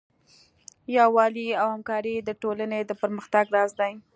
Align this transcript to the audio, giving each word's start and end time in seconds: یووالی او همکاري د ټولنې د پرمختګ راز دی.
یووالی 0.97 1.47
او 1.61 1.67
همکاري 1.75 2.15
د 2.19 2.29
ټولنې 2.41 2.79
د 2.85 2.91
پرمختګ 3.01 3.45
راز 3.55 3.71
دی. 3.79 3.93